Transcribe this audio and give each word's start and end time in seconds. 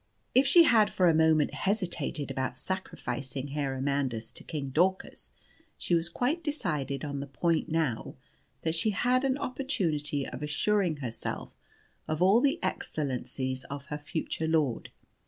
If 0.33 0.47
she 0.47 0.63
had 0.63 0.89
for 0.89 1.07
a 1.07 1.13
moment 1.13 1.53
hesitated 1.53 2.31
about 2.31 2.57
sacrificing 2.57 3.49
Herr 3.49 3.75
Amandus 3.75 4.31
to 4.31 4.43
King 4.43 4.71
Daucus, 4.71 5.31
she 5.77 5.93
was 5.93 6.09
quite 6.09 6.43
decided 6.43 7.05
on 7.05 7.19
the 7.19 7.27
point 7.27 7.69
now 7.69 8.15
that 8.63 8.73
she 8.73 8.89
had 8.89 9.23
an 9.23 9.37
opportunity 9.37 10.27
of 10.27 10.41
assuring 10.41 10.95
herself 10.97 11.55
of 12.07 12.19
all 12.19 12.41
the 12.41 12.57
excellencies 12.63 13.63
of 13.65 13.85
her 13.85 13.99
future 13.99 14.47
lord. 14.47 14.89